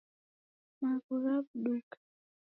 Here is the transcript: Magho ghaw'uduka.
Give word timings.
Magho 0.81 1.15
ghaw'uduka. 1.23 1.97